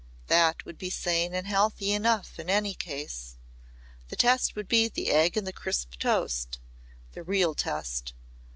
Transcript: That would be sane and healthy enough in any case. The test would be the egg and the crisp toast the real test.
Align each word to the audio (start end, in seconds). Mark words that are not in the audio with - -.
That 0.25 0.65
would 0.65 0.79
be 0.79 0.89
sane 0.89 1.35
and 1.35 1.45
healthy 1.45 1.91
enough 1.91 2.39
in 2.39 2.49
any 2.49 2.73
case. 2.73 3.35
The 4.07 4.15
test 4.15 4.55
would 4.55 4.67
be 4.67 4.87
the 4.87 5.11
egg 5.11 5.37
and 5.37 5.45
the 5.45 5.53
crisp 5.53 5.93
toast 5.99 6.57
the 7.11 7.21
real 7.21 7.53
test. 7.53 8.15